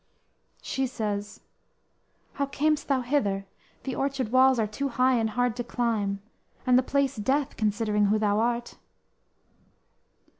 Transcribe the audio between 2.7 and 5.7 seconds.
thou hither? The orchard walls are too high and hard to